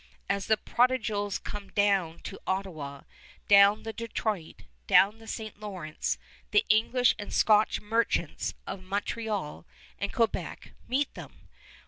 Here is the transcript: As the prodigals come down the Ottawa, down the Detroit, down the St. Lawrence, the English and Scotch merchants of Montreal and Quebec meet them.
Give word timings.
As 0.27 0.47
the 0.47 0.57
prodigals 0.57 1.37
come 1.37 1.69
down 1.69 2.21
the 2.23 2.39
Ottawa, 2.47 3.01
down 3.47 3.83
the 3.83 3.93
Detroit, 3.93 4.63
down 4.87 5.19
the 5.19 5.27
St. 5.27 5.59
Lawrence, 5.59 6.17
the 6.49 6.65
English 6.69 7.13
and 7.19 7.31
Scotch 7.31 7.79
merchants 7.79 8.55
of 8.65 8.81
Montreal 8.81 9.63
and 9.99 10.11
Quebec 10.11 10.71
meet 10.87 11.13
them. 11.13 11.47